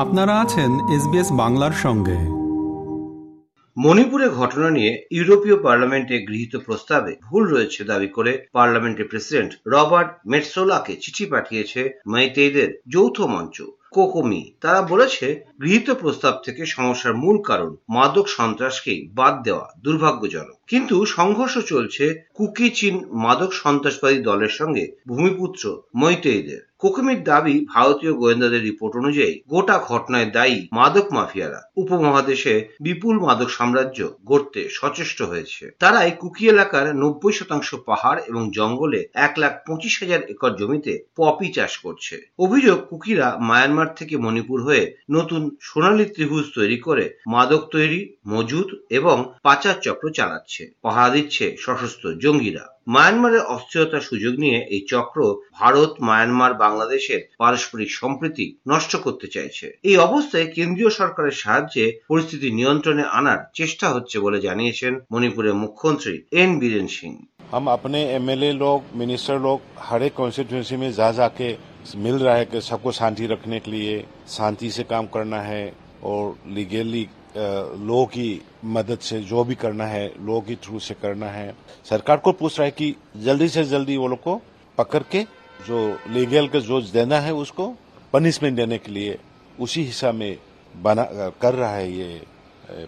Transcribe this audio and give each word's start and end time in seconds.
আপনারা 0.00 0.40
আছেন 0.40 0.70
এসবিএস 0.88 1.28
বাংলার 1.32 1.74
সঙ্গে। 1.82 2.18
মণিপুরে 3.76 4.28
ঘটনা 4.30 4.70
নিয়ে 4.70 5.06
ইউরোপীয় 5.10 5.56
পার্লামেন্টে 5.62 6.26
গৃহীত 6.26 6.56
প্রস্তাবে 6.56 7.16
ভুল 7.22 7.48
রয়েছে 7.48 7.84
দাবি 7.84 8.08
করে 8.08 8.32
পার্লামেন্টের 8.52 9.08
প্রেসিডেন্ট 9.08 9.52
রবার্ট 9.66 10.10
মেটসোলাকে 10.26 10.96
চিঠি 10.96 11.24
পাঠিয়েছে 11.26 11.80
মাইতেইদের 12.06 12.80
যৌথ 12.88 13.20
মঞ্চ, 13.20 13.62
কোকোমি। 13.90 14.52
তারা 14.60 14.82
বলেছে, 14.82 15.44
গৃহীত 15.62 15.90
প্রস্তাব 15.90 16.34
থেকে 16.44 16.66
সমস্যার 16.66 17.14
মূল 17.16 17.42
কারণ 17.42 17.76
মাদক 17.88 18.26
সন্ত্রাসকেই 18.28 19.08
বাদ 19.14 19.42
দেওয়া 19.42 19.68
দুর্ভাগ্যজনক। 19.84 20.59
কিন্তু 20.70 20.96
সংঘর্ষ 21.16 21.54
চলছে 21.72 22.04
কুকি 22.34 22.68
চীন 22.70 22.94
মাদক 23.24 23.50
সন্ত্রাসবাদী 23.52 24.18
দলের 24.22 24.52
সঙ্গে 24.60 24.84
ভূমিপুত্র 25.08 25.62
মৈতেইদের। 25.96 26.62
কোকমির 26.78 27.20
দাবি 27.24 27.56
ভারতীয় 27.74 28.12
গোয়েন্দাদের 28.12 28.62
রিপোর্ট 28.62 28.92
অনুযায়ী 28.96 29.34
গোটা 29.48 29.76
ঘটনায় 29.88 30.28
দায়ী 30.30 30.58
মাদক 30.72 31.06
মাফিয়ারা 31.12 31.60
উপমহাদেশে 31.76 32.54
বিপুল 32.80 33.14
মাদক 33.20 33.50
সাম্রাজ্য 33.50 33.98
গড়তে 34.24 34.62
সচেষ্ট 34.72 35.18
হয়েছে। 35.22 35.64
তারাই 35.78 36.10
কুকি 36.20 36.44
এলাকার 36.48 36.86
নব্বই 36.96 37.32
শতাংশ 37.32 37.68
পাহাড় 37.86 38.20
এবং 38.28 38.42
জঙ্গলে 38.52 39.00
এক 39.18 39.34
লাখ 39.38 39.52
পঁচিশ 39.66 39.94
হাজার 40.02 40.22
একর 40.32 40.52
জমিতে 40.56 40.92
পপি 41.16 41.48
চাষ 41.52 41.72
করছে। 41.78 42.14
অভিযোগ, 42.38 42.78
কুকিরা 42.90 43.28
মায়ানমার 43.40 43.90
থেকে 43.94 44.14
মণিপুর 44.16 44.58
হয়ে 44.62 44.84
নতুন 45.10 45.42
সোনালী 45.60 46.04
ত্রিভুজ 46.04 46.44
তৈরি 46.54 46.78
করে 46.78 47.04
মাদক 47.26 47.62
তৈরি 47.70 48.00
মজুদ 48.26 48.68
এবং 48.90 49.16
পাচার 49.42 49.76
চক্র 49.82 50.04
চালাচ্ছে। 50.10 50.59
পাহারা 50.83 51.13
দিচ্ছে 51.15 51.45
সশস্ত্র 51.65 52.05
জঙ্গিরা 52.23 52.65
মায়ানমারের 52.87 53.43
অস্থিরতার 53.47 54.07
সুযোগ 54.09 54.33
নিয়ে 54.43 54.59
এই 54.75 54.81
চক্র 54.89 55.19
ভারত 55.59 55.91
মায়ানমার 56.07 56.53
বাংলাদেশের 56.55 57.21
পারস্পরিক 57.39 57.89
সম্প্রীতি 57.91 58.45
নষ্ট 58.67 58.91
করতে 58.95 59.27
চাইছে 59.27 59.65
এই 59.89 59.95
অবস্থায় 59.97 60.47
কেন্দ্রীয় 60.55 60.91
সরকারের 60.99 61.35
সাহায্যে 61.43 61.85
পরিস্থিতি 62.09 62.47
নিয়ন্ত্রণে 62.51 63.03
আনার 63.19 63.39
চেষ্টা 63.53 63.85
হচ্ছে 63.89 64.17
বলে 64.19 64.39
জানিয়েছেন 64.41 64.93
মণিপুরের 65.11 65.55
মুখ্যমন্ত্রী 65.63 66.13
এন 66.41 66.51
বীরেন 66.59 66.87
সিং 66.97 67.13
हम 67.47 67.65
अपने 67.69 67.99
एमएलए 68.11 68.51
लोग 68.55 68.77
मिनिस्टर 68.95 69.37
लोग 69.39 69.57
हर 69.79 69.99
एक 70.03 70.13
कॉन्स्टिट्यूंसी 70.13 70.75
में 70.77 70.91
जा 70.91 71.09
जाके 71.11 71.47
मिल 71.97 72.15
रहा 72.15 72.35
है 72.35 72.45
कि 72.45 72.61
सबको 72.61 72.91
शांति 72.91 73.25
रखने 73.27 73.57
के 73.59 73.71
लिए 73.71 73.93
शांति 74.29 74.69
से 74.71 74.83
काम 74.85 75.05
करना 75.07 75.39
है 75.41 75.63
और 76.03 76.23
लीगली 76.47 77.03
लो 77.37 78.05
की 78.07 78.29
मदद 78.67 78.99
से 78.99 79.19
जो 79.23 79.43
भी 79.43 79.55
करना 79.55 79.85
है 79.85 80.05
लो 80.19 80.39
की 80.41 80.55
थ्रू 80.57 80.79
से 80.79 80.93
करना 81.01 81.29
है 81.29 81.47
सरकार 81.85 82.17
को 82.17 82.31
पूछ 82.33 82.59
रहा 82.59 82.65
है 82.65 82.71
कि 82.71 82.95
जल्दी 83.19 83.47
से 83.47 83.63
जल्दी 83.65 83.97
वो 83.97 84.07
लोग 84.07 84.21
को 84.23 84.39
पकड़ 84.77 85.03
के 85.11 85.23
जो 85.59 85.81
लीगल 86.09 86.47
का 86.47 86.59
जो 86.61 86.81
देना 86.91 87.19
है 87.19 87.33
उसको 87.35 87.67
पनिशमेंट 88.13 88.55
देने 88.55 88.77
के 88.77 88.91
लिए 88.91 89.17
उसी 89.59 89.83
हिसाब 89.83 90.15
में 90.15 90.37
बना 90.73 91.03
कर 91.41 91.53
रहा 91.53 91.73
है 91.73 91.91
ये 91.91 92.21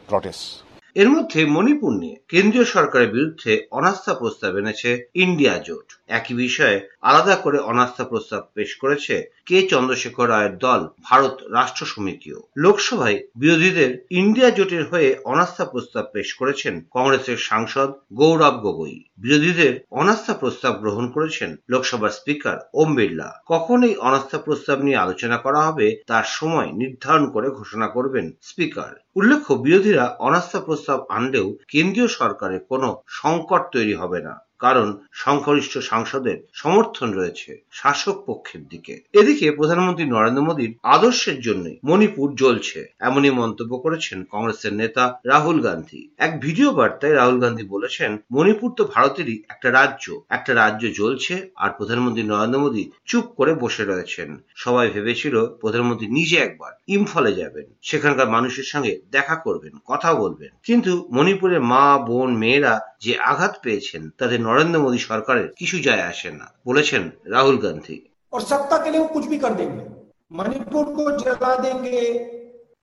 प्रोटेस्ट 0.08 0.66
এর 0.95 1.09
মধ্যে 1.09 1.42
মণিপুর 1.56 1.92
নিয়ে 2.02 2.16
কেন্দ্রীয় 2.31 2.67
সরকারের 2.75 3.09
বিরুদ্ধে 3.16 3.53
অনাস্থা 3.72 4.14
প্রস্তাব 4.22 4.52
এনেছে 4.61 4.89
ইন্ডিয়া 5.23 5.56
জোট 5.67 5.88
একই 6.12 6.34
বিষয়ে 6.34 6.77
আলাদা 7.02 7.34
করে 7.36 7.58
অনাস্থা 7.62 8.05
প্রস্তাব 8.05 8.42
পেশ 8.55 8.70
করেছে 8.74 9.14
কে 9.46 9.58
চন্দ্রশেখর 9.62 10.27
রায়ের 10.28 10.55
দল, 10.58 10.80
ভারত 11.02 11.34
রাষ্ট্র 11.50 11.82
সমিতিও। 11.86 12.38
লোকসভায় 12.56 13.18
বিরোধীদের 13.36 13.91
ইন্ডিয়া 14.10 14.50
জোটের 14.50 14.84
হয়ে 14.86 15.08
অনাস্থা 15.24 15.64
প্রস্তাব 15.64 16.05
পেশ 16.12 16.28
করেছেন 16.34 16.74
কংগ্রেসের 16.90 17.38
সাংসদ 17.48 17.88
গৌরব 18.12 18.55
গগৈ। 18.64 18.96
বিরোধীদের 19.18 19.72
অনাস্থা 19.90 20.34
প্রস্তাব 20.34 20.72
গ্রহণ 20.83 21.06
করেছেন 21.10 21.50
লোকসভার 21.68 22.10
স্পিকার 22.10 22.56
ওম 22.74 22.90
বিড়লা। 22.94 23.28
কখন 23.46 23.78
এই 23.83 23.94
অনাস্থা 24.08 24.38
প্রস্তাব 24.38 24.78
নিয়ে 24.80 25.02
আলোচনা 25.05 25.36
করা 25.36 25.60
হবে, 25.62 25.86
তার 26.06 26.27
সময় 26.28 26.68
নির্ধারণ 26.72 27.24
করে 27.30 27.48
ঘোষণা 27.50 27.86
করবেন 27.86 28.27
স্পিকার। 28.42 28.92
উল্লেখ্য, 29.16 29.52
বিরোধীরা 29.66 30.05
অনাস্থা 30.18 30.61
প্রস্তাব 30.61 30.98
আনলেও 31.08 31.46
কেন্দ্রীয় 31.68 32.08
সরকারের 32.18 32.62
কোনো 32.68 32.89
সংকট 33.20 33.62
তৈরি 33.72 33.95
হবে 33.95 34.20
না। 34.20 34.34
কারণ 34.62 34.89
সংখ্যাগরিষ্ঠ 35.23 35.74
সাংসদের 35.90 36.36
সমর্থন 36.52 37.08
রয়েছে 37.12 37.50
শাসক 37.73 38.17
পক্ষের 38.27 38.62
দিকে। 38.68 38.95
এদিকে 39.12 39.46
প্রধানমন্ত্রী 39.50 40.05
নরেন্দ্র 40.06 40.46
মোদীর 40.48 40.73
আদর্শের 40.95 41.39
জন্য 41.40 41.64
মণিপুর 41.84 42.28
জ্বলছে, 42.34 42.78
এমনই 43.01 43.33
মন্তব্য 43.40 43.72
করেছেন 43.78 44.18
কংগ্রেসের 44.30 44.74
নেতা 44.74 45.05
রাহুল 45.27 45.58
গান্ধী। 45.61 46.01
এক 46.18 46.33
ভিডিও 46.40 46.70
বার্তায় 46.72 47.17
রাহুল 47.17 47.39
গান্ধী 47.40 47.64
বলেছেন, 47.74 48.11
মণিপুর 48.33 48.70
তো 48.78 48.83
ভারতেরই 48.95 49.36
একটা 49.48 49.68
রাজ্য 49.70 50.05
একটা 50.30 50.52
রাজ্য 50.55 50.83
জ্বলছে 50.98 51.34
আর 51.56 51.70
প্রধানমন্ত্রী 51.78 52.24
নরেন্দ্র 52.24 52.62
মোদী 52.64 52.84
চুপ 53.06 53.27
করে 53.39 53.52
বসে 53.55 53.84
রয়েছেন। 53.84 54.28
সবাই 54.55 54.86
ভেবেছিল 54.90 55.34
প্রধানমন্ত্রী 55.61 56.06
নিজে 56.08 56.36
একবার 56.39 56.72
ইম্ফলে 56.89 57.33
যাবেন, 57.34 57.67
সেখানকার 57.83 58.28
মানুষের 58.30 58.67
সঙ্গে 58.72 58.92
দেখা 59.11 59.36
করবেন 59.36 59.72
কথা 59.86 60.11
বলবেন। 60.14 60.51
কিন্তু 60.64 60.92
মণিপুরের 61.12 61.62
মা, 61.72 61.84
বোন, 62.08 62.30
মেয়েরা 62.36 62.74
যে 63.04 63.14
আঘাত 63.32 63.54
পেয়েছেন 63.64 64.02
তাদের 64.20 64.39
নরেন্দ্র 64.42 64.83
মোদী 64.86 64.99
সরকারের 65.10 65.48
কিছু 65.60 65.77
যায় 65.88 66.04
আসে 66.11 66.30
না 66.39 66.48
বলেছেন 66.70 67.04
রাহুল 67.33 67.58
গান্ধী 67.65 67.98
और 68.33 68.42
सत्ता 68.42 68.77
के 68.77 68.89
लिए 68.92 68.99
वो 68.99 69.08
कुछ 69.08 69.26
भी 69.27 69.38
कर 69.38 69.54
देंगे 69.54 69.83
मणिपुर 70.32 70.86
को 70.95 71.04
जला 71.17 71.52
देंगे 71.58 72.02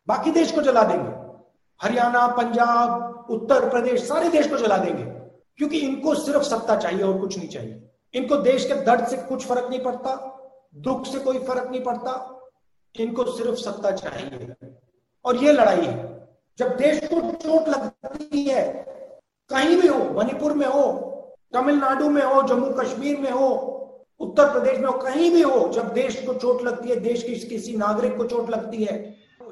बाकी 0.08 0.30
देश 0.30 0.48
को 0.52 0.60
जला 0.62 0.82
देंगे 0.84 1.12
हरियाणा 1.80 2.26
पंजाब 2.38 2.88
उत्तर 3.30 3.68
प्रदेश 3.68 3.96
सारे 4.02 4.28
देश 4.28 4.46
को 4.48 4.56
जला 4.58 4.76
देंगे 4.76 5.04
क्योंकि 5.58 5.78
इनको 5.78 6.14
सिर्फ 6.16 6.42
सत्ता 6.42 6.76
चाहिए 6.76 7.02
और 7.02 7.18
कुछ 7.20 7.36
नहीं 7.38 7.48
चाहिए 7.48 7.74
इनको 8.14 8.36
देश 8.42 8.64
के 8.64 8.74
दर्द 8.84 9.06
से 9.06 9.16
कुछ 9.24 9.46
फर्क 9.46 9.66
नहीं 9.70 9.80
पड़ता 9.80 10.14
दुख 10.86 11.06
से 11.06 11.18
कोई 11.18 11.38
फर्क 11.48 11.68
नहीं 11.70 11.82
पड़ता 11.82 12.12
इनको 12.94 13.24
सिर्फ 13.32 13.54
सत्ता 13.58 13.90
चाहिए 13.92 14.48
और 15.24 15.36
ये 15.36 15.52
लड़ाई 15.52 15.86
है 15.86 15.96
जब 16.58 16.76
देश 16.76 17.00
को 17.04 17.20
चोट 17.36 17.68
लगती 17.68 18.44
है 18.44 18.62
कहीं 19.50 19.76
भी 19.76 19.88
हो 19.88 19.98
मणिपुर 20.16 20.52
में 20.54 20.66
हो 20.66 20.84
तमिलनाडु 21.54 22.08
में 22.10 22.22
हो 22.22 22.42
जम्मू 22.48 22.70
कश्मीर 22.78 23.18
में 23.20 23.30
हो 23.30 23.48
उत्तर 24.20 24.50
प्रदेश 24.52 24.78
में 24.78 24.86
हो 24.86 24.92
कहीं 24.98 25.30
भी 25.30 25.42
हो 25.42 25.58
जब 25.74 25.92
देश 25.94 26.20
को 26.26 26.34
चोट 26.36 26.62
लगती 26.62 26.88
है 26.88 26.96
देश 27.00 27.22
की 27.22 27.34
किसी 27.48 27.76
नागरिक 27.76 28.16
को 28.16 28.24
चोट 28.26 28.50
लगती 28.50 28.84
है 28.84 28.96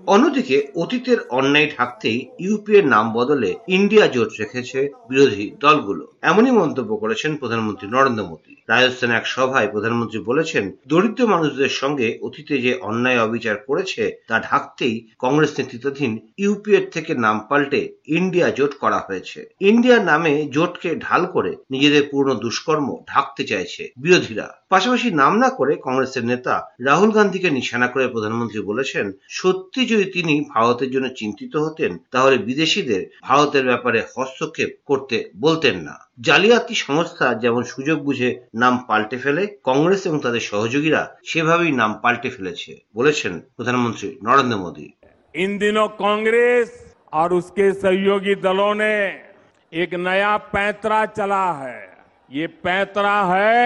অন্যদিকে 0.06 0.56
অতীতের 0.82 1.19
অন্যায় 1.38 1.69
ঢাকতেই 1.72 2.19
ইউপিএর 2.44 2.86
নাম 2.94 3.06
বদলে 3.19 3.50
ইন্ডিয়া 3.76 4.06
জোট 4.14 4.30
রেখেছে 4.41 4.80
বিরোধী 5.08 5.47
দলগুলো 5.60 6.04
এমনই 6.27 6.53
মন্তব্য 6.61 6.91
করেছেন 6.97 7.31
প্রধানমন্ত্রী 7.35 7.88
নরেন্দ্র 7.88 8.23
মোদী। 8.23 8.53
রাজস্থানে 8.69 9.13
এক 9.15 9.25
সভায় 9.27 9.67
প্রধানমন্ত্রী 9.67 10.19
বলেছেন, 10.19 10.63
দরিদ্র 10.88 11.21
মানুষদের 11.27 11.71
সঙ্গে 11.81 12.07
অতীতে 12.21 12.55
যে 12.61 12.71
অন্যায় 12.81 13.23
অবিচার 13.23 13.55
করেছে, 13.67 14.03
তা 14.27 14.35
ঢাকতেই 14.39 14.95
কংগ্রেস 15.19 15.51
নেতৃত্বাধীন 15.57 16.11
ইউপিএর 16.37 16.85
থেকে 16.91 17.11
নাম 17.16 17.37
পাল্টে 17.49 17.81
ইন্ডিয়া 18.07 18.47
জোট 18.49 18.73
করা 18.79 18.99
হয়েছে। 19.07 19.39
ইন্ডিয়া 19.61 19.97
নামে 20.03 20.33
জোটকে 20.51 20.89
ঢাল 20.95 21.21
করে 21.25 21.51
নিজেদের 21.71 22.03
পুরনো 22.11 22.33
দুষ্কর্ম 22.35 22.87
ঢাকতে 23.07 23.43
চাইছে 23.43 23.83
বিরোধীরা। 23.97 24.47
পাশাপাশি 24.69 25.07
নাম 25.11 25.33
না 25.37 25.49
করে 25.49 25.73
কংগ্রেসের 25.85 26.25
নেতা 26.25 26.55
রাহুল 26.81 27.11
গান্ধীকে 27.11 27.49
নিশানা 27.49 27.87
করে 27.87 28.05
প্রধানমন্ত্রী 28.07 28.59
বলেছেন, 28.61 29.05
সত্যি 29.29 29.81
যদি 29.85 30.05
তিনি 30.11 30.33
ভারতের 30.55 30.89
জন্য 30.91 31.07
চিন্তিত 31.16 31.53
হতেন, 31.55 31.91
তাহলে 32.11 32.35
বিদেশিদের 32.37 33.01
ভারতের 33.23 33.63
ব্যাপারে 33.66 33.99
হস্তক্ষেপ 34.16 34.71
করতে 34.85 35.17
বলতেন 35.37 35.77
না। 35.81 35.95
জালিয়াতি 36.20 36.75
সংস্থা 36.78 37.26
যেমন 37.42 37.62
সুযোগ 37.64 37.98
বুঝে 38.04 38.30
নাম 38.54 38.75
পাল্টে 38.88 39.16
ফেলে 39.19 39.42
কংগ্রেস 39.64 40.03
এবং 40.06 40.19
তাদের 40.19 40.42
সহযোগীরা 40.42 41.03
সেভাবেই 41.30 41.72
নাম 41.72 41.92
পাল্টে 42.03 42.28
ফেলেছে 42.30 42.70
বলেছেন 42.94 43.32
প্রধানমন্ত্রী 43.56 44.08
নরেন্দ্র 44.26 44.58
মোদী 44.64 44.88
इन 45.34 45.50
दिनों 45.58 45.88
कांग्रेस 45.97 46.69
और 47.12 47.28
उसके 47.34 47.66
सहयोगी 47.75 48.34
दलों 48.36 48.75
ने 48.76 48.94
एक 49.72 49.91
नया 49.98 50.32
पैंतरा 50.48 51.04
चला 51.08 51.47
है 51.54 51.78
ये 52.28 52.47
पैंतरा 52.62 53.16
है 53.26 53.62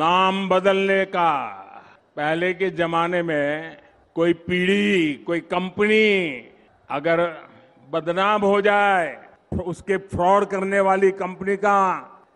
नाम 0.00 0.48
बदलने 0.48 1.04
का 1.06 1.30
पहले 2.16 2.52
के 2.54 2.70
जमाने 2.72 3.22
में 3.22 3.76
कोई 4.16 4.32
पीढ़ी 4.42 5.14
कोई 5.26 5.40
कंपनी 5.48 6.06
अगर 6.88 7.18
बदनाम 7.88 8.42
हो 8.42 8.60
जाए 8.62 9.06
उसके 9.51 9.97
फ्रॉड 9.97 10.45
करने 10.45 10.79
वाली 10.79 11.11
कंपनी 11.11 11.55
का 11.55 11.77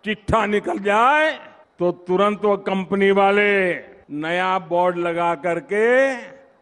चिट्ठा 0.05 0.45
निकल 0.45 0.79
जाए 0.79 1.31
तो 1.79 1.91
तुरंत 2.07 2.45
वो 2.45 2.55
कंपनी 2.57 3.11
वाले 3.11 3.49
नया 4.11 4.57
बोर्ड 4.59 4.97
लगा 4.97 5.33
करके 5.35 5.85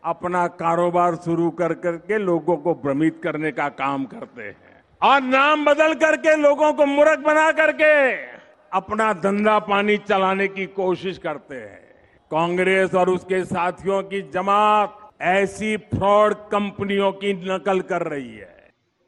अपना 0.03 0.45
कारोबार 0.47 1.15
शुरू 1.15 1.49
कर 1.51 1.73
करके 1.73 2.17
लोगों 2.17 2.57
को 2.57 2.73
भ्रमित 2.73 3.19
करने 3.23 3.51
का 3.51 3.67
काम 3.69 4.05
करते 4.05 4.44
हैं। 4.44 4.55
और 5.01 5.21
नाम 5.21 5.65
बदल 5.65 5.94
करके 5.94 6.35
लोगों 6.35 6.73
को 6.73 6.85
मूर्ख 6.85 7.19
बना 7.19 7.51
करके 7.51 8.11
अपना 8.71 9.11
धंधा 9.13 9.57
पानी 9.59 9.97
चलाने 9.97 10.47
की 10.47 10.65
कोशिश 10.65 11.17
करते 11.17 11.55
हैं। 11.55 11.79
कांग्रेस 12.31 12.95
और 12.95 13.09
उसके 13.09 13.44
साथियों 13.45 14.01
की 14.03 14.21
जमात 14.21 14.99
ऐसी 15.21 15.75
फ्रॉड 15.77 16.33
कंपनियों 16.33 17.11
की 17.11 17.33
नकल 17.33 17.79
कर 17.81 18.01
रही 18.01 18.35
है। 18.38 18.56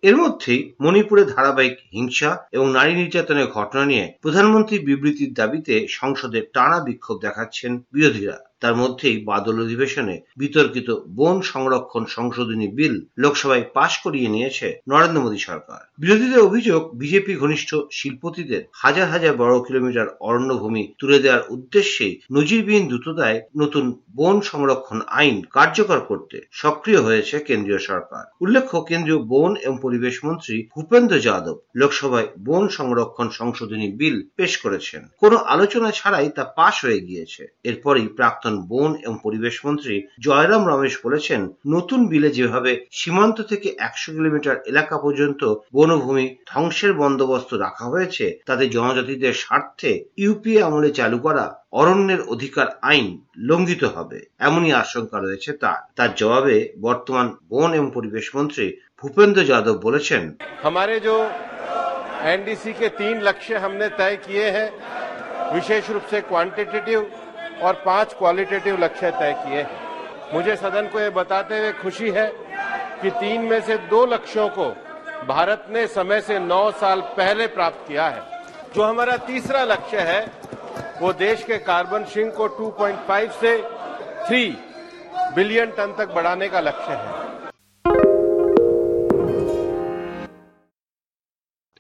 এর 0.03 0.15
মধ্যেই 0.17 0.73
মণিপুরে 0.79 1.23
ধারাবাহিক 1.25 1.77
হিংসা 1.93 2.31
এবং 2.51 2.67
নারী 2.71 2.93
নির্যাতনের 2.95 3.47
ঘটনা 3.47 3.85
নিয়ে 3.85 4.05
প্রধানমন্ত্রী 4.21 4.79
বিবৃতির 4.79 5.31
দাবিতে 5.33 5.87
সংসদে 5.89 6.39
টানা 6.53 6.79
বিক্ষোভ 6.79 7.15
দেখাচ্ছেন 7.21 7.71
বিরোধীরা। 7.93 8.48
তার 8.59 8.75
মধ্যেই 8.75 9.17
বাদল 9.25 9.57
অধিবেশনে 9.61 10.15
বিতর্কিত 10.37 10.89
বন 11.09 11.41
সংরক্ষণ 11.41 12.03
সংশোধনী 12.05 12.67
বিল 12.67 12.95
লোকসভায় 13.17 13.65
পাশ 13.73 13.91
করিয়ে 13.97 14.29
নিয়েছে 14.29 14.67
নরেন্দ্র 14.89 15.23
মোদী 15.23 15.39
সরকার। 15.39 15.81
বিরোধীদের 15.99 16.39
অভিযোগ, 16.39 16.81
বিজেপি 16.95 17.33
ঘনিষ্ঠ 17.35 17.69
শিল্পতিদের 17.91 18.61
হাজার 18.73 19.07
হাজার 19.07 19.33
বড় 19.37 19.55
কিলোমিটার 19.67 20.07
অরণ্যভূমি 20.19 20.83
তুলে 20.99 21.17
দেওয়ার 21.19 21.47
উদ্দেশ্যে 21.49 22.07
নজিরবিহীন 22.31 22.85
দ্রুততায় 22.87 23.39
নতুন 23.57 23.85
বন 24.15 24.35
সংরক্ষণ 24.41 24.99
আইন 25.11 25.37
কার্যকর 25.51 25.99
করতে 25.99 26.37
সক্রিয় 26.51 27.01
হয়েছে 27.01 27.35
কেন্দ্রীয় 27.39 27.79
সরকার। 27.79 28.23
উল্লেখ্য, 28.41 28.77
কেন্দ্রীয় 28.81 29.21
বন 29.23 29.51
এবং 29.55 29.75
পরিবেশ 29.81 30.15
মন্ত্রী 30.25 30.55
ভূপেন্দ্র 30.75 31.15
যাদব 31.19 31.57
লোকসভায় 31.75 32.27
বন 32.39 32.63
সংরক্ষণ 32.67 33.27
সংশোধনী 33.29 33.87
বিল 33.91 34.17
পেশ 34.35 34.51
করেছেন। 34.57 35.01
কোনো 35.17 35.37
আলোচনা 35.53 35.89
ছাড়াই 35.91 36.29
তা 36.29 36.43
পাশ 36.43 36.75
হয়ে 36.85 36.99
গিয়েছে। 36.99 37.43
এরপরই 37.63 38.07
প্রাক্তন 38.07 38.48
বন 38.70 38.90
এবং 39.04 39.16
পরিবেশ 39.22 39.56
মন্ত্রী 39.66 39.94
জয়রাম 40.20 40.62
রমেশ 40.64 40.94
বলেছেন 41.04 41.40
নতুন 41.66 42.00
বিলে 42.08 42.28
যেভাবে 42.30 42.72
সীমান্ত 42.92 43.38
থেকে 43.42 43.68
একশো 43.78 44.08
কিলোমিটার 44.12 44.56
এলাকা 44.66 44.96
পর্যন্ত 44.98 45.42
বনভূমি 45.72 46.26
ধ্বংসের 46.52 46.92
বন্দোবস্ত 46.94 47.50
রাখা 47.56 47.84
হয়েছে 47.84 48.24
তাতে 48.46 48.64
জনজাতিদের 48.68 49.34
স্বার্থে 49.34 49.92
ইউপিএ 50.18 50.60
আমলে 50.62 50.90
চালু 50.90 51.18
করা 51.18 51.44
অরণ্যের 51.72 52.20
অধিকার 52.24 52.68
আইন 52.82 53.06
লঙ্ঘিত 53.48 53.82
হবে 53.86 54.18
এমনই 54.40 54.72
আশঙ্কা 54.74 55.18
রয়েছে 55.18 55.50
তার 55.62 55.80
তার 55.96 56.10
জবাবে 56.16 56.56
বর্তমান 56.80 57.26
বন 57.48 57.70
এবং 57.74 57.88
পরিবেশ 57.90 58.26
মন্ত্রী 58.36 58.66
ভূপেন্দ্র 59.00 59.40
যাদব 59.44 59.76
বলেছেন 59.86 60.22
हमारे 60.64 60.96
जो 61.00 61.16
एनडीसी 62.24 62.72
के 62.72 62.88
तीन 62.90 63.16
लक्ष्य 63.20 63.54
हमने 63.58 63.86
तय 63.90 64.14
किए 64.16 64.46
हैं 64.50 64.68
विशेष 65.50 65.84
रूप 65.90 66.04
से 66.04 66.18
क्वांटिटेटिव 66.22 66.98
और 67.61 67.81
पाँच 67.85 68.13
क्वालिटेटिव 68.13 68.77
लक्ष्य 68.83 69.11
तय 69.11 69.33
किए 69.33 69.61
हैं। 69.61 70.33
मुझे 70.33 70.55
सदन 70.55 70.87
को 70.87 70.99
यह 70.99 71.09
बताते 71.09 71.59
हुए 71.59 71.71
खुशी 71.71 72.09
है 72.09 72.27
कि 73.01 73.09
तीन 73.09 73.41
में 73.41 73.59
से 73.61 73.77
दो 73.89 74.05
लक्ष्यों 74.05 74.47
को 74.49 74.69
भारत 75.27 75.65
ने 75.69 75.85
समय 75.87 76.21
से 76.21 76.39
नौ 76.39 76.71
साल 76.71 77.01
पहले 77.17 77.47
प्राप्त 77.47 77.87
किया 77.87 78.07
है। 78.07 78.21
जो 78.75 78.83
हमारा 78.83 79.17
तीसरा 79.17 79.63
लक्ष्य 79.63 79.99
है, 80.01 80.21
वो 81.01 81.13
देश 81.13 81.43
के 81.43 81.57
कार्बन 81.57 82.03
शिंग 82.03 82.31
को 82.31 82.47
2.5 82.49 83.31
से 83.31 83.57
3 84.29 84.55
बिलियन 85.35 85.71
टन 85.71 85.95
तक 85.97 86.13
बढ़ाने 86.13 86.47
का 86.49 86.59
लक्ष्य 86.59 86.93
है। 86.93 87.18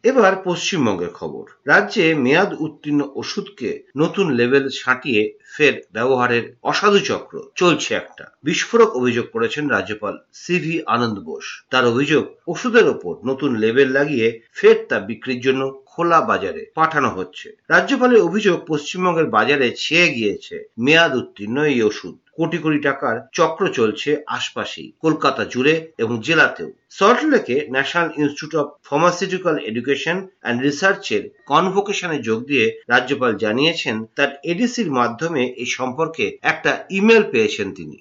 এবার 0.09 0.33
পশ্চিমবঙ্গের 0.45 1.11
খবর। 1.13 1.45
রাজ্যে 1.65 2.05
মেয়াদ 2.15 2.51
উত্তীর্ণ 2.59 3.01
ওষুধকে 3.15 3.69
নতুন 3.97 4.25
লেভেল 4.31 4.65
ছাঁটিয়ে 4.69 5.21
ফের 5.53 5.75
ব্যবহারের 5.93 6.43
অসাধু 6.63 6.99
চক্র 6.99 7.33
চলছে 7.55 7.91
একটা। 7.95 8.25
বিস্ফোরক 8.43 8.89
অভিযোগ 8.95 9.25
করেছেন 9.33 9.63
রাজ্যপাল 9.69 10.15
সিভি 10.33 10.75
আনন্দ 10.85 11.17
বোস। 11.19 11.45
তার 11.71 11.83
অভিযোগ, 11.85 12.23
ওষুধের 12.47 12.87
ওপর 12.87 13.13
নতুন 13.25 13.51
লেবেল 13.55 13.89
লাগিয়ে 13.91 14.27
ফের 14.53 14.77
তা 14.89 14.97
বিক্রির 14.99 15.41
জন্য 15.41 15.61
খোলা 15.99 16.19
বাজারে 16.31 16.61
পাঠানো 16.79 17.09
হচ্ছে। 17.17 17.47
রাজ্যপালের 17.73 18.25
অভিযোগ 18.27 18.57
পশ্চিমবঙ্গের 18.71 19.27
বাজারে 19.37 19.67
ছেয়ে 19.83 20.07
গিয়েছে 20.17 20.55
মেয়াদ 20.85 21.13
উত্তীর্ণ 21.21 21.57
এই 21.73 21.79
ওষুধ। 21.89 22.15
কোটি 22.37 22.57
কোটি 22.63 22.79
টাকার 22.87 23.15
চক্র 23.37 23.63
চলছে 23.77 24.09
আশপাশেই 24.37 24.89
কলকাতা 25.03 25.43
জুড়ে 25.53 25.73
এবং 26.03 26.15
জেলাতেও। 26.27 26.69
সল্টলেকে 26.99 27.55
national 27.75 28.09
institute 28.21 28.55
of 28.61 28.67
pharmaceutical 28.87 29.55
education 29.69 30.17
and 30.43 30.59
রিসার্চের 30.67 31.23
কনভোকেশনে 31.51 32.17
যোগ 32.27 32.39
দিয়ে 32.49 32.65
রাজ্যপাল 32.93 33.31
জানিয়েছেন 33.43 33.95
তার 34.17 34.31
এডিসির 34.51 34.89
মাধ্যমে 34.99 35.41
এই 35.61 35.69
সম্পর্কে 35.77 36.25
একটা 36.51 36.71
ইমেল 36.99 37.23
পেয়েছেন 37.33 37.67
তিনি। 37.77 37.95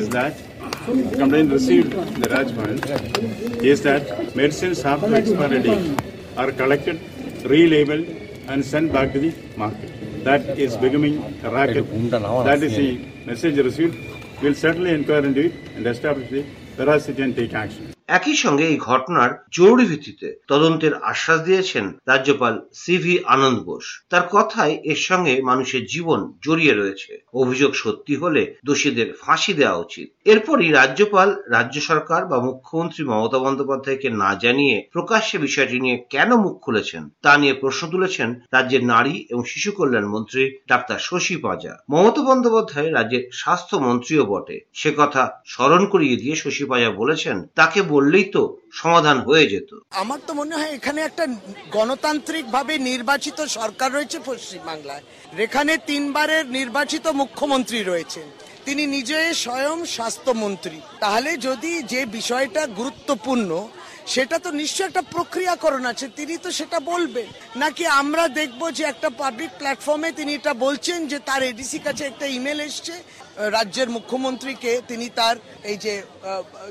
Is 0.00 0.08
that 0.18 0.34
complaint 1.20 1.48
received 1.58 1.90
the 2.22 2.28
Rajbhavan 2.34 2.76
is 3.72 3.78
that 3.88 4.02
medicines 4.40 4.78
have 4.86 5.00
to 5.08 5.12
expiry 5.20 5.60
date 5.66 5.88
are 6.40 6.52
collected, 6.60 6.96
relabeled, 7.44 8.48
and 8.48 8.64
sent 8.64 8.92
back 8.92 9.12
to 9.12 9.20
the 9.20 9.34
market. 9.56 10.24
That 10.24 10.58
is 10.58 10.76
becoming 10.76 11.22
a 11.44 11.50
racket. 11.50 11.86
That 12.10 12.62
is 12.62 12.76
the 12.76 12.98
message 13.26 13.58
received. 13.58 13.96
We'll 14.42 14.54
certainly 14.54 14.94
inquire 14.94 15.24
into 15.24 15.46
it 15.46 15.54
and 15.76 15.86
establish 15.86 16.30
the 16.30 16.44
veracity 16.76 17.22
and 17.22 17.36
take 17.36 17.54
action. 17.54 17.94
একই 18.10 18.34
সঙ্গে 18.34 18.64
এই 18.66 18.78
ঘটনার 18.88 19.30
জরুরি 19.50 19.84
ভিত্তিতে 19.84 20.28
তদন্তের 20.48 20.94
আশ্বাস 21.02 21.38
দিয়েছেন 21.40 21.84
রাজ্যপাল 22.06 22.54
সিভি 22.74 23.14
আনন্দ 23.24 23.58
বোস। 23.60 23.86
তার 24.10 24.24
কথায় 24.30 24.74
এর 24.84 25.00
সঙ্গে 25.08 25.34
মানুষের 25.42 25.82
জীবন 25.86 26.20
জড়িয়ে 26.42 26.74
রয়েছে। 26.74 27.12
অভিযোগ 27.34 27.70
সত্যি 27.74 28.14
হলে 28.16 28.42
দোষীদের 28.64 29.08
ফাঁসি 29.20 29.52
দেওয়া 29.54 29.76
উচিত। 29.76 30.08
এরপরই 30.24 30.68
রাজ্যপাল, 30.70 31.28
রাজ্য 31.48 31.76
সরকার 31.80 32.20
বা 32.26 32.38
মুখ্যমন্ত্রী 32.40 33.02
মমতা 33.04 33.38
বন্দ্যোপাধ্যায়কে 33.38 34.08
না 34.22 34.30
জানিয়ে 34.34 34.76
প্রকাশ্যে 34.92 35.38
বিষয়টি 35.38 35.76
নিয়ে 35.80 35.96
কেন 36.10 36.30
মুখ 36.36 36.54
খুলেছেন 36.60 37.02
তা 37.22 37.32
নিয়ে 37.36 37.54
প্রশ্ন 37.54 37.82
তুলেছেন 37.90 38.28
রাজ্যের 38.52 38.84
নারী 38.84 39.14
এবং 39.30 39.42
শিশু 39.44 39.72
কল্যাণ 39.72 40.06
মন্ত্রী 40.06 40.42
ডাক্তার 40.68 40.98
শশী 40.98 41.36
পাজা। 41.36 41.72
মমতা 41.90 42.22
বন্দ্যোপাধ্যায় 42.22 42.90
রাজ্যের 42.92 43.24
স্বাস্থ্য 43.32 43.76
মন্ত্রীও 43.76 44.24
বটে। 44.24 44.56
সে 44.72 44.90
কথা 44.96 45.22
স্মরণ 45.46 45.82
করিয়ে 45.86 46.16
দিয়ে 46.16 46.34
শশী 46.36 46.64
পাজা 46.64 46.90
বলেছেন, 46.90 47.36
তাকে 47.54 47.80
বললেই 48.00 48.26
তো 48.36 48.42
সমাধান 48.80 49.18
হয়ে 49.28 49.44
যেত। 49.52 49.70
আমার 50.02 50.20
তো 50.26 50.32
মনে 50.40 50.54
হয় 50.58 50.72
এখানে 50.78 51.00
একটা 51.02 51.24
গণতান্ত্রিক 51.76 52.44
ভাবে 52.56 52.74
নির্বাচিত 52.90 53.38
সরকার 53.58 53.88
রয়েছে 53.92 54.18
পশ্চিমবাংলায়। 54.28 55.02
এখানে 55.46 55.72
তিনবারের 55.90 56.44
নির্বাচিত 56.58 57.04
মুখ্যমন্ত্রী 57.20 57.78
রয়েছেন। 57.82 58.26
তিনি 58.66 58.82
নিজে 58.86 59.18
স্বয়ং 59.44 59.78
স্বাস্থ্যমন্ত্রী। 59.96 60.78
তাহলে 61.02 61.30
যদি 61.48 61.72
যে 61.92 62.00
বিষয়টা 62.18 62.62
গুরুত্বপূর্ণ, 62.80 63.50
সেটা 64.14 64.36
তো 64.44 64.50
নিশ্চয় 64.60 64.88
একটা 64.88 65.02
প্রক্রিয়াকরণ 65.14 65.84
আছে। 65.92 66.06
তিনি 66.18 66.34
তো 66.44 66.48
সেটা 66.58 66.78
বলবেন। 66.92 67.28
নাকি 67.62 67.84
আমরা 68.00 68.24
দেখব 68.40 68.60
যে 68.78 68.84
একটা 68.92 69.08
পাবলিক 69.22 69.50
প্ল্যাটফর্মে 69.58 70.10
তিনি 70.18 70.30
এটা 70.34 70.52
বলছেন 70.66 70.98
যে 71.10 71.18
তার 71.28 71.42
এডিসি 71.42 71.78
কাছে 71.86 72.02
একটা 72.06 72.26
ইমেল 72.38 72.60
এসছে 72.68 72.94
রাজ্যের 73.56 73.88
মুখ্যমন্ত্রীকে 73.96 74.72
তিনি 74.88 75.06
তার 75.18 75.36
এই 75.70 75.76
যে 75.84 75.94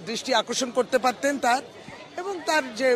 দৃষ্টি 0.08 0.32
আকর্ষণ 0.34 0.70
করতে 0.78 0.98
পারতেন 1.06 1.34
তার, 1.46 1.62
এবং 2.22 2.34
তার 2.46 2.64
যে 2.80 2.90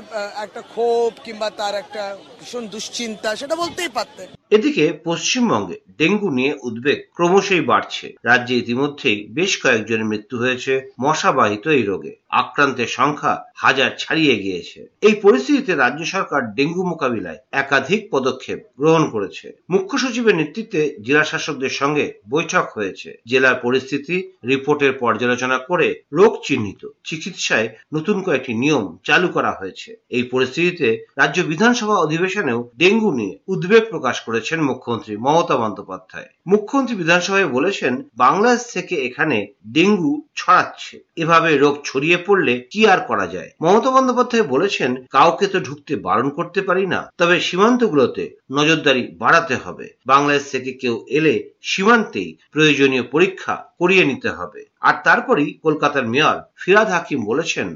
একটা 0.46 0.62
ক্ষোভ 0.74 1.12
কিংবা 1.26 1.50
তার 1.60 1.74
একটা 1.76 2.04
ভীষণ 2.40 2.64
দুশ্চিন্তা 2.68 3.30
সেটা 3.36 3.56
বলতেই 3.56 3.92
পারতেন। 3.98 4.28
এদিকে 4.56 4.86
পশ্চিমবঙ্গে 5.10 5.78
ডেঙ্গু 6.00 6.30
নিয়ে 6.38 6.54
উদ্বেগ 6.68 7.00
ক্রমশই 7.16 7.64
বাড়ছে। 7.72 8.08
রাজ্যে 8.30 8.56
ইতিমধ্যেই 8.64 9.20
বেশ 9.38 9.52
কয়েকজনের 9.64 10.10
মৃত্যু 10.12 10.36
হয়েছে, 10.38 10.74
মশাবাহিত 11.04 11.66
এই 11.68 11.84
রোগে। 11.92 12.14
আক্রান্তের 12.42 12.88
সংখ্যা 12.88 13.34
হাজার 13.56 13.90
ছাড়িয়ে 14.00 14.36
গিয়েছে। 14.36 14.80
এই 15.02 15.16
পরিস্থিতিতে 15.16 15.76
রাজ্য 15.76 16.06
সরকার 16.06 16.42
ডেঙ্গু 16.54 16.84
মোকাবিলায় 16.84 17.40
একাধিক 17.52 18.02
পদক্ষেপ 18.12 18.60
গ্রহণ 18.78 19.10
করেছে। 19.10 19.48
মুখ্য 19.70 19.98
সচিবের 19.98 20.36
নেতৃত্বে 20.36 20.82
জেলা 21.02 21.24
শাসকদের 21.24 21.70
সঙ্গে 21.70 22.06
বৈঠক 22.30 22.66
হয়েছে। 22.76 23.10
জেলার 23.28 23.56
পরিস্থিতি, 23.56 24.16
রিপোর্টের 24.48 24.94
পর্যালোচনা 24.94 25.58
করে 25.58 25.88
রোগ 26.14 26.34
চিহ্নিত। 26.46 26.82
চিকিৎসায় 27.04 27.68
নতুন 27.94 28.18
কয়েকটি 28.22 28.54
নিয়ম 28.54 28.98
চালু 29.04 29.28
করা 29.28 29.52
হয়েছে। 29.52 29.90
এই 30.10 30.24
পরিস্থিতিতে 30.24 30.88
রাজ্য 31.18 31.42
বিধানসভা 31.42 31.96
অধিবেশনেও 31.96 32.70
ডেঙ্গু 32.78 33.12
নিয়ে 33.12 33.36
উদ্বেগ 33.48 33.84
প্রকাশ 33.90 34.20
করেছেন 34.20 34.60
মুখ্যমন্ত্রী 34.62 35.18
মমতা 35.18 35.56
বন্দ্যোপাধ্যায়। 35.58 36.30
মুখ্যমন্ত্রী 36.48 36.96
বিধানসভায় 36.96 37.48
বলেছেন, 37.48 37.94
বাংলাদেশ 38.16 38.62
থেকে 38.74 38.96
এখানে 38.96 39.38
ডেঙ্গু 39.68 40.14
ছড়াচ্ছে। 40.36 40.96
এভাবে 41.16 41.58
রোগ 41.58 41.76
ছড়িয়ে 41.84 42.18
পড়লে 42.28 42.54
কি 42.72 42.82
আর 42.94 43.00
করা 43.10 43.28
যায়? 43.36 43.50
মমতা 43.64 43.90
বন্দ্যোপাধ্যায় 43.96 44.46
বলেছেন, 44.54 44.92
কাউকে 45.16 45.46
তো 45.54 45.58
ঢুকতে 45.68 45.94
বারণ 46.08 46.28
করতে 46.38 46.60
পারি 46.68 46.86
না, 46.94 47.00
তবে 47.20 47.36
সীমান্তগুলোতে 47.48 48.24
নজরদারি 48.58 49.04
বাড়াতে 49.24 49.56
হবে। 49.64 49.86
বাংলাদেশ 50.12 50.44
থেকে 50.54 50.72
কেউ 50.82 50.96
এলে 51.18 51.36
সীমান্তেই 51.72 52.30
প্রয়োজনীয় 52.54 53.06
পরীক্ষা 53.14 53.56
করিয়ে 53.80 54.04
নিতে 54.12 54.30
হবে। 54.38 54.62
আর 54.88 54.96
তারপরই 55.08 55.48
কলকাতার 55.66 56.06
মেয়র 56.14 56.38
ফিরাদ 56.62 56.88
হাকিম 56.96 57.20
বলেছেন, 57.32 57.68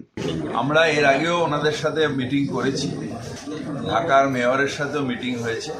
আমরা 0.61 0.81
এর 0.97 1.05
আগেও 1.13 1.37
ওনাদের 1.47 1.75
সাথে 1.81 2.01
মিটিং 2.19 2.41
করেছি। 2.55 2.87
ঢাকার 3.89 4.25
মেয়রের 4.35 4.71
সাথেও 4.77 5.03
মিটিং 5.09 5.33
হয়েছে। 5.43 5.71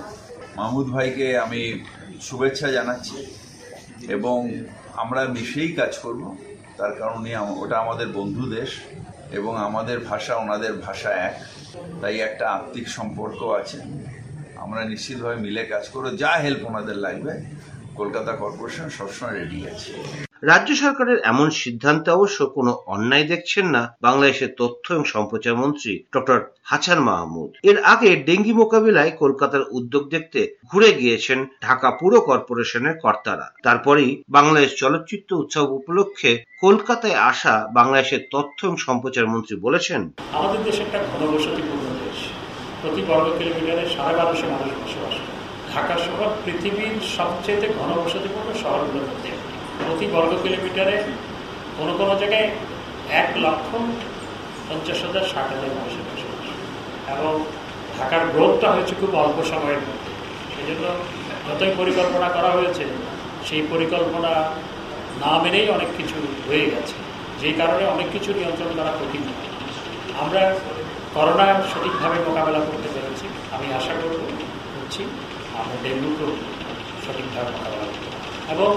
মাহমুদ 0.58 0.88
ভাইকে 0.96 1.28
আমি 1.46 1.62
শুভেচ্ছা 2.28 2.68
জানাচ্ছি 2.78 3.18
এবং 4.16 4.38
আমরা 5.02 5.22
মিশেই 5.36 5.72
কাজ 5.80 5.94
করব। 6.04 6.24
তার 6.78 6.94
কারণে 7.00 7.30
ওটা 7.62 7.78
আমাদের 7.80 8.08
বন্ধু 8.08 8.44
দেশ 8.58 8.72
এবং 9.32 9.54
আমাদের 9.68 9.98
ভাষা 10.00 10.34
ওনাদের 10.36 10.74
ভাষা 10.74 11.12
এক। 11.28 11.36
তাই 12.02 12.16
একটা 12.28 12.46
আত্মিক 12.58 12.88
সম্পর্ক 12.98 13.40
আছে। 13.60 13.80
আমরা 14.64 14.82
নিশ্চিতভাবে 14.86 15.38
মিলে 15.46 15.62
কাজ 15.74 15.86
করো। 15.94 16.08
যা 16.22 16.32
হেল্প 16.44 16.62
ওনাদের 16.66 16.98
লাগবে, 17.06 17.34
কলকাতা 18.00 18.32
কর্পোরেশন 18.42 18.88
সবসময় 18.90 19.34
রেডি 19.40 19.60
আছে। 19.72 19.92
রাজ্য 20.44 20.70
সরকারের 20.76 21.18
এমন 21.32 21.48
সিদ্ধান্তে 21.62 22.10
অবশ্য 22.12 22.40
কোনো 22.48 22.72
অন্যায় 22.86 23.28
দেখছেন 23.28 23.66
না 23.76 23.82
বাংলাদেশের 24.02 24.52
তথ্য 24.58 24.86
এবং 24.94 25.06
সম্প্রচার 25.06 25.56
মন্ত্রী 25.56 25.94
ডক্টর 26.16 26.38
হাসান 26.64 27.00
মাহমুদ। 27.00 27.52
এর 27.64 27.78
আগে 27.84 28.10
ডেঙ্গি 28.28 28.54
মোকাবিলায় 28.54 29.12
কলকাতার 29.24 29.64
উদ্যোগ 29.72 30.04
দেখতে 30.10 30.40
ঘুরে 30.72 30.90
গিয়েছেন 30.92 31.40
ঢাকা 31.64 31.90
পুর 32.00 32.12
কর্পোরেশনের 32.28 32.96
কর্তারা। 33.04 33.48
তারপরেই 33.64 34.12
বাংলাদেশ 34.30 34.72
চলচ্চিত্র 34.82 35.32
উৎসব 35.42 35.68
উপলক্ষে 35.80 36.32
কলকাতায় 36.62 37.18
আসা 37.32 37.56
বাংলাদেশের 37.74 38.22
তথ্য 38.32 38.58
এবং 38.66 38.78
সম্প্রচার 38.78 39.32
মন্ত্রী 39.34 39.56
বলেছেন, 39.66 40.02
আমাদের 40.38 40.60
দেশ 40.68 40.78
একটা 40.86 41.00
ঘনবসতিপূর্ণ 41.12 41.86
দেশ। 42.04 42.20
প্রতি 42.82 43.02
বর্গ 43.10 43.28
কিলোমিটারে 43.38 43.86
সাড়ে 43.96 44.14
বারোশো 44.20 44.46
মানুষ 44.54 44.72
বসবাস 44.82 45.16
ঢাকা 45.74 45.96
শহর 46.06 46.30
পৃথিবীর 46.44 46.96
সবচেয়ে 47.18 47.68
ঘনবসতিপূর্ণ 47.80 48.50
শহরগুলোর 48.64 49.08
মধ্যে। 49.12 49.32
প্রতি 49.86 50.06
বর্গ 50.14 50.32
কিলোমিটারে 50.44 50.96
কোনো 51.78 51.94
কোনো 51.98 52.14
জায়গায় 52.20 52.50
এক 53.22 53.30
লক্ষ 53.38 53.70
পঞ্চাশ 54.70 55.00
হাজার 55.06 55.22
ষাট 55.22 55.48
হাজার 55.54 55.72
মানুষের 55.78 56.04
বসবাস। 56.08 56.46
এবং 57.14 57.34
ঢাকার 57.98 58.24
গ্রোথটা 58.34 58.68
হয়েছে 58.72 58.94
খুব 59.00 59.16
অল্প 59.16 59.38
সময়ের 59.44 59.82
মধ্যে। 59.88 60.12
সেই 60.54 60.66
জন্য 60.68 60.86
যতই 61.48 61.74
পরিকল্পনা 61.78 62.28
করা 62.30 62.50
হয়েছে, 62.50 62.84
সেই 63.48 63.62
পরিকল্পনা 63.72 64.32
না 65.24 65.32
মেনেই 65.44 65.70
অনেক 65.70 65.90
কিছু 65.98 66.18
হয়ে 66.48 66.66
গেছে। 66.66 66.96
যেই 67.42 67.54
কারণে 67.54 67.84
অনেক 67.86 68.08
কিছু 68.12 68.34
নিয়ন্ত্রণ 68.34 68.72
করা 68.76 68.92
কঠিন 69.00 69.24
আমরা 70.22 70.42
করোনা 71.14 71.48
সঠিকভাবে 71.72 72.18
মোকাবেলা 72.28 72.60
করতে 72.60 72.90
পেরেছি। 72.94 73.26
আমি 73.52 73.68
আশা 73.74 73.94
করব, 73.94 74.20
করছি, 74.74 75.04
আমরা 75.60 75.76
ডেঙ্গুকেও 75.84 76.32
সঠিকভাবে 77.06 77.50
মোকাবেলা 77.52 77.86
করতে 77.86 78.08
এবং 78.54 78.72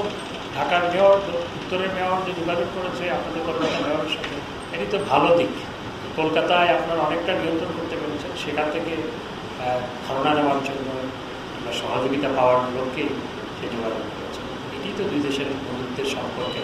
ঢাকার 0.57 0.83
মেয়র, 0.92 1.16
উত্তরের 1.59 1.90
মেয়র 1.97 2.19
যে 2.26 2.33
যোগাযোগ 2.40 2.69
করেছে, 2.76 3.04
আপনাদের 3.16 3.42
কলকাতা 3.49 3.78
মেয়রের 3.85 4.12
সাথে, 4.16 4.37
এটি 4.75 4.87
তো 4.92 4.99
ভালো 5.11 5.28
দিক। 5.38 5.52
কলকাতায় 6.19 6.71
আপনারা 6.76 7.00
অনেকটা 7.09 7.33
নিয়ন্ত্রণ 7.40 7.73
করতে 7.78 7.95
পেরেছেন। 8.00 8.33
সেখান 8.42 8.66
থেকে 8.75 8.92
ধারণা 10.04 10.30
নেওয়ার 10.37 10.61
জন্য 10.69 10.88
আমরা 11.57 11.73
সহযোগিতা 11.80 12.28
পাওয়ার 12.37 12.59
লক্ষ্যেই 12.76 13.11
সে 13.59 13.66
যোগাযোগ 13.75 14.04
করেছে। 14.16 14.40
এটি 14.76 14.88
তো 14.99 15.02
দুই 15.11 15.21
দেশের 15.26 15.49
বন্ধুত্বের 15.66 16.09
সম্পর্কে 16.14 16.61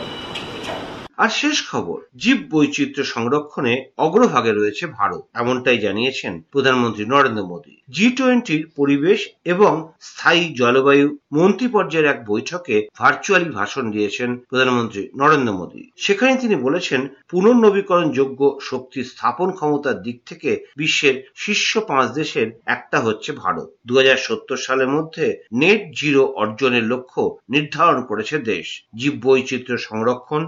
বিচার 0.55 0.79
আর 1.19 1.29
শেষ 1.29 1.57
খবর, 1.71 1.99
জীব 2.17 2.39
বৈচিত্র্য 2.51 3.05
সংরক্ষণে 3.05 3.75
অগ্রভাগে 3.97 4.53
রয়েছে 4.53 4.87
ভারত, 4.87 5.23
এমনটাই 5.35 5.79
জানিয়েছেন 5.79 6.33
প্রধানমন্ত্রী 6.53 7.05
নরেন্দ্র 7.07 7.45
মোদী। 7.47 7.75
জি 7.91 8.07
টোয়েন্টির 8.11 8.63
পরিবেশ 8.77 9.21
এবং 9.45 9.73
স্থায়ী 10.01 10.45
জলবায়ু 10.55 11.07
মন্ত্রী 11.33 11.69
পর্যায়ের 11.69 12.11
এক 12.11 12.19
বৈঠকে 12.27 12.77
ভার্চুয়ালি 12.95 13.51
ভাষণ 13.51 13.85
দিয়েছেন 13.91 14.31
প্রধানমন্ত্রী 14.49 15.03
নরেন্দ্র 15.17 15.53
মোদী। 15.53 15.83
সেখানে 15.97 16.37
তিনি 16.37 16.57
বলেছেন 16.57 17.01
পুনর্নবীকরণযোগ্য 17.31 18.41
শক্তি 18.61 19.05
স্থাপন 19.05 19.51
ক্ষমতার 19.51 20.03
দিক 20.03 20.17
থেকে 20.27 20.51
বিশ্বের 20.77 21.17
শীর্ষ 21.35 21.79
পাঁচ 21.79 22.07
দেশের 22.11 22.49
একটা 22.67 22.99
হচ্ছে 23.01 23.33
ভারত। 23.33 23.69
দু 23.87 23.93
হাজার 23.97 24.17
সত্তর 24.17 24.57
সালের 24.57 24.89
মধ্যে 24.89 25.27
নেট 25.53 25.81
জিরো 25.97 26.23
অর্জনের 26.37 26.85
লক্ষ্য 26.85 27.23
নির্ধারণ 27.51 27.99
করেছে 28.03 28.39
দেশ। 28.39 28.67
জীব 28.97 29.15
বৈচিত্র্য 29.23 29.79
সংরক্ষণ 29.79 30.43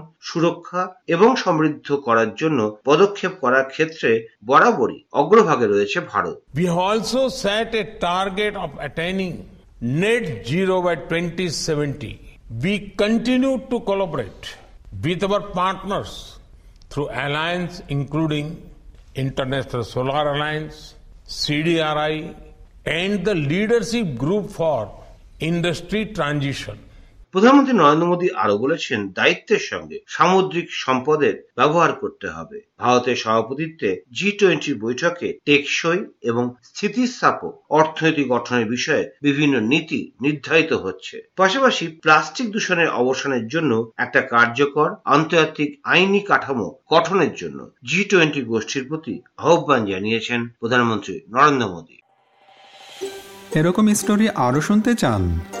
সুরক্ষা 0.59 0.83
এবং 1.15 1.29
সমৃদ্ধ 1.43 1.87
করার 2.07 2.29
জন্য 2.41 2.59
পদক্ষেপ 2.85 3.33
করার 3.43 3.65
ক্ষেত্রে 3.73 4.09
বরাবরই 4.45 4.99
অগ্রভাগে 5.21 5.67
রয়েছে 5.67 5.99
Bharat. 6.11 6.37
We 6.57 6.65
also 6.83 7.21
set 7.41 7.71
a 7.81 7.83
target 8.05 8.53
of 8.65 8.71
attaining 8.79 9.31
net 10.01 10.23
zero 10.49 10.75
by 10.85 10.95
twenty 11.09 11.47
seventy 11.65 12.11
we 12.63 12.73
continue 13.01 13.51
to 13.69 13.77
collaborate 13.89 14.39
with 15.03 15.19
our 15.27 15.43
partners 15.59 16.13
through 16.91 17.03
alliance 17.15 17.71
including 17.95 18.43
International 19.23 19.83
Solar 19.93 20.25
Alliance 20.31 20.73
CDRI 21.41 22.15
and 22.99 23.15
the 23.27 23.35
Leadership 23.51 24.05
Group 24.23 24.45
for 24.57 24.81
Industry 25.49 26.01
Transition 26.15 26.77
প্রধানমন্ত্রী 27.33 27.73
নরেন্দ্র 27.77 28.07
মোদী 28.07 28.27
আরও 28.35 28.57
বলেছেন, 28.57 28.99
দায়িত্বের 29.09 29.59
সঙ্গে 29.59 29.97
সামুদ্রিক 30.07 30.67
সম্পদের 30.71 31.35
ব্যবহার 31.55 31.91
করতে 31.93 32.27
হবে। 32.27 32.57
ভারতের 32.79 33.15
সভাপতিত্বে 33.15 33.89
জি 34.13 34.31
টোয়েন্টি 34.31 34.73
বৈঠকে 34.73 35.39
টেকসই 35.45 35.99
এবং 36.21 36.55
স্থিতিস্থাপক 36.63 37.53
অর্থনীতি 37.69 38.23
গঠনের 38.27 38.65
বিষয়ে 38.65 39.09
বিভিন্ন 39.21 39.59
নীতি 39.59 40.11
নির্ধারিত 40.21 40.73
হচ্ছে। 40.73 41.15
পাশাপাশি 41.35 41.87
প্লাস্টিক 41.87 42.47
দূষণের 42.51 42.89
অবসানের 42.91 43.47
জন্য 43.47 43.71
একটা 43.97 44.21
কার্যকর 44.21 44.89
আন্তর্জাতিক 45.05 45.69
আইনি 45.83 46.19
কাঠামো 46.19 46.67
গঠনের 46.93 47.33
জন্য 47.35 47.59
জি 47.85 48.03
টোয়েন্টি 48.03 48.41
গোষ্ঠীর 48.41 48.87
প্রতি 48.87 49.15
আহ্বান 49.37 49.85
জানিয়েছেন 49.85 50.39
প্রধানমন্ত্রী 50.59 51.15
নরেন্দ্র 51.29 51.67
মোদী। 51.67 51.97
এরকম 53.55 53.85
স্টোরি 53.93 54.25
আরও 54.35 54.61
শুনতে 54.61 54.91
চান। 54.95 55.21